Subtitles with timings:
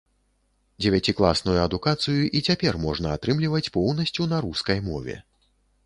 [0.81, 5.15] Дзевяцікласную адукацыю і цяпер можна атрымліваць поўнасцю на рускай мове.